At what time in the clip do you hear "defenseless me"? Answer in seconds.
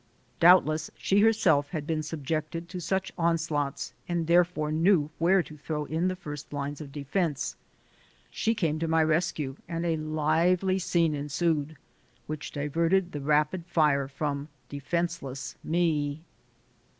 14.69-16.21